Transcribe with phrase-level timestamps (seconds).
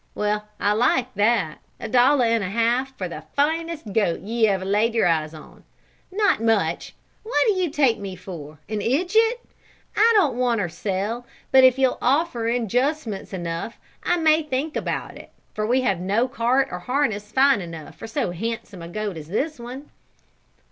[0.15, 4.65] Well I like that a dollar and a half for the finest goat ye ever
[4.65, 5.63] laid your two eyes on!
[6.11, 9.37] Not much what do ye take me for, an idjet?
[9.95, 15.17] I don't want er sell but if ye'll offer injucements enough I may think about
[15.17, 19.17] it, for we have no cart or harness fine enough for so handsome a goat
[19.17, 19.91] as this one."